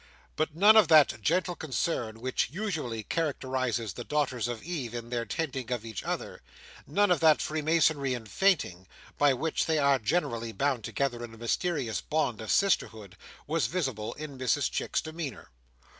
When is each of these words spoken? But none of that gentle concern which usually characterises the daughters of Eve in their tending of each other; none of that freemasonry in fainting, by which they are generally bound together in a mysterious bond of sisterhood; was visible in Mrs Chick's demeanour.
But 0.35 0.55
none 0.55 0.75
of 0.77 0.87
that 0.87 1.21
gentle 1.21 1.55
concern 1.55 2.21
which 2.21 2.49
usually 2.49 3.03
characterises 3.03 3.93
the 3.93 4.03
daughters 4.03 4.47
of 4.47 4.63
Eve 4.63 4.95
in 4.95 5.11
their 5.11 5.25
tending 5.27 5.71
of 5.71 5.85
each 5.85 6.01
other; 6.01 6.41
none 6.87 7.11
of 7.11 7.19
that 7.19 7.39
freemasonry 7.39 8.15
in 8.15 8.25
fainting, 8.25 8.87
by 9.19 9.35
which 9.35 9.67
they 9.67 9.77
are 9.77 9.99
generally 9.99 10.53
bound 10.53 10.83
together 10.83 11.23
in 11.23 11.35
a 11.35 11.37
mysterious 11.37 12.01
bond 12.01 12.41
of 12.41 12.49
sisterhood; 12.49 13.15
was 13.45 13.67
visible 13.67 14.15
in 14.15 14.39
Mrs 14.39 14.71
Chick's 14.71 15.01
demeanour. 15.01 15.51